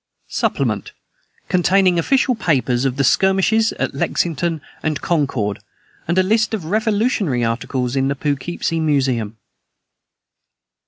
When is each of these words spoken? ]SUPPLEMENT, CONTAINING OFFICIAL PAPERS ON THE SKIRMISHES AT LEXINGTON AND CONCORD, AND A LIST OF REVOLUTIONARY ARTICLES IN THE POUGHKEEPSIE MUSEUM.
]SUPPLEMENT, 0.41 0.93
CONTAINING 1.47 1.99
OFFICIAL 1.99 2.33
PAPERS 2.33 2.87
ON 2.87 2.95
THE 2.95 3.03
SKIRMISHES 3.03 3.73
AT 3.73 3.93
LEXINGTON 3.93 4.59
AND 4.81 4.99
CONCORD, 4.99 5.59
AND 6.07 6.17
A 6.17 6.23
LIST 6.23 6.55
OF 6.55 6.65
REVOLUTIONARY 6.65 7.43
ARTICLES 7.45 7.95
IN 7.95 8.07
THE 8.07 8.15
POUGHKEEPSIE 8.15 8.79
MUSEUM. 8.79 9.37